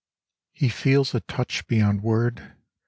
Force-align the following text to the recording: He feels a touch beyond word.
He 0.51 0.67
feels 0.69 1.13
a 1.13 1.19
touch 1.19 1.67
beyond 1.67 2.01
word. 2.01 2.53